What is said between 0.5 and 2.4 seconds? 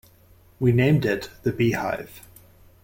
We named it The Beehive.